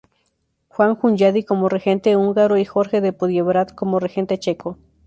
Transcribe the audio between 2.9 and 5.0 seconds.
de Podiebrad como regente checo.